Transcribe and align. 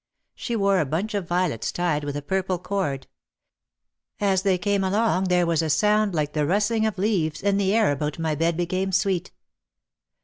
She 0.33 0.55
wore 0.55 0.79
a 0.79 0.85
bunch 0.87 1.13
of 1.13 1.27
violets 1.27 1.71
tied 1.71 2.03
with 2.03 2.17
a 2.17 2.23
purple 2.23 2.57
cord. 2.57 3.05
As 4.19 4.41
they 4.41 4.57
came 4.57 4.83
along 4.83 5.25
there 5.25 5.45
was 5.45 5.61
a 5.61 5.69
sound 5.69 6.15
like 6.15 6.33
the 6.33 6.47
rustling 6.47 6.87
of 6.87 6.97
leaves 6.97 7.43
and 7.43 7.59
the 7.59 7.71
air 7.75 7.91
about 7.91 8.17
my 8.17 8.33
bed 8.33 8.57
became 8.57 8.91
sweet. 8.91 9.31